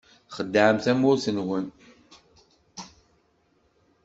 [0.29, 1.65] Txedɛem tamurt-nwen.